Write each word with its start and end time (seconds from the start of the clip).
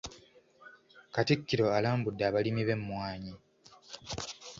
Katikkiro 1.13 1.65
alambudde 1.77 2.23
abalimi 2.25 2.61
b’emmwanyi. 2.67 3.33